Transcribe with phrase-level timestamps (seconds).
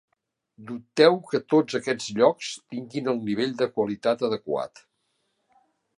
[0.69, 4.87] Dubteu que tots aquests llocs tinguin el nivell de qualitat adequat.